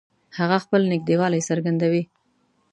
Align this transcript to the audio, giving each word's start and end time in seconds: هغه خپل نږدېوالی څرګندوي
هغه 0.37 0.57
خپل 0.63 0.81
نږدېوالی 0.91 1.41
څرګندوي 1.49 2.03